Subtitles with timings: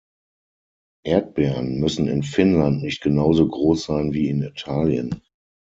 [1.05, 5.21] Erdbeeren müssen in Finnland nicht genauso groß sein wie in Italien.